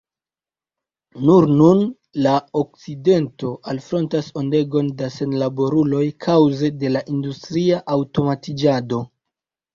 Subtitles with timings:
[1.25, 1.83] Nur nun
[2.27, 9.05] la okcidento alfrontas ondegon da senlaboruloj kaŭze de la industria aŭtomatiĝado.